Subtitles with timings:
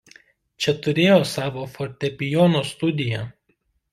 [0.65, 3.21] Čia turėjo savo fortepijono studiją.